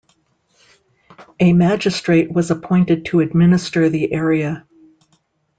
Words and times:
A 1.39 1.53
magistrate 1.53 2.31
was 2.31 2.49
appointed 2.49 3.05
to 3.05 3.19
administer 3.19 3.87
the 3.87 4.11
area. 4.11 4.65